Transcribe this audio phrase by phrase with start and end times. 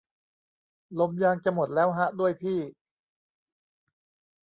[0.99, 2.59] ลมยางจะหมดแล้วฮะด้วยพี่